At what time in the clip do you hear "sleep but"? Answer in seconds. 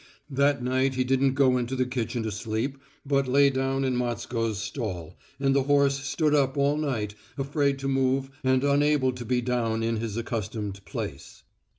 2.31-3.27